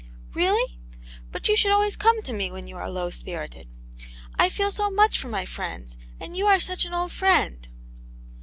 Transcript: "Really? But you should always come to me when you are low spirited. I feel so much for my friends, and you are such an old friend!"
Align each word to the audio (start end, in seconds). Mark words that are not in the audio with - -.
"Really? 0.33 0.79
But 1.31 1.47
you 1.47 1.55
should 1.55 1.71
always 1.71 1.95
come 1.95 2.23
to 2.23 2.33
me 2.33 2.49
when 2.49 2.65
you 2.65 2.75
are 2.75 2.89
low 2.89 3.11
spirited. 3.11 3.67
I 4.33 4.49
feel 4.49 4.71
so 4.71 4.89
much 4.89 5.19
for 5.19 5.27
my 5.27 5.45
friends, 5.45 5.95
and 6.19 6.35
you 6.35 6.47
are 6.47 6.59
such 6.59 6.85
an 6.85 6.93
old 6.95 7.11
friend!" 7.11 7.67